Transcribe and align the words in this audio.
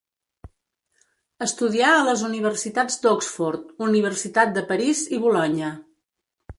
Estudià 1.47 1.91
a 1.97 2.07
les 2.09 2.25
universitats 2.29 2.99
d'Oxford, 3.05 3.71
Universitat 3.91 4.59
de 4.61 4.69
París 4.75 5.07
i 5.19 5.25
Bolonya. 5.29 5.75